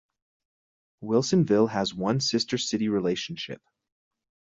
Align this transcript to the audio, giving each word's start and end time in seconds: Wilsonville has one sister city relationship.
Wilsonville 1.03 1.67
has 1.69 1.93
one 1.93 2.21
sister 2.21 2.57
city 2.57 2.89
relationship. 2.89 3.61